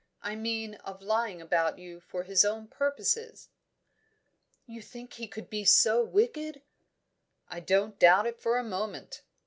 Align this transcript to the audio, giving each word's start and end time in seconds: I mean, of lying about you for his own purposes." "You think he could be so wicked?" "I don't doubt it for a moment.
I 0.23 0.35
mean, 0.35 0.73
of 0.83 1.03
lying 1.03 1.43
about 1.43 1.77
you 1.77 1.99
for 1.99 2.23
his 2.23 2.43
own 2.43 2.67
purposes." 2.67 3.49
"You 4.65 4.81
think 4.81 5.13
he 5.13 5.27
could 5.27 5.47
be 5.47 5.63
so 5.63 6.03
wicked?" 6.03 6.63
"I 7.49 7.59
don't 7.59 7.99
doubt 7.99 8.25
it 8.25 8.41
for 8.41 8.57
a 8.57 8.63
moment. 8.63 9.21